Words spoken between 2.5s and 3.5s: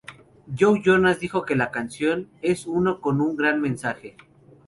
uno con un